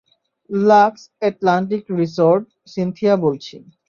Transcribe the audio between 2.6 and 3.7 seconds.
Cynthia বলছি।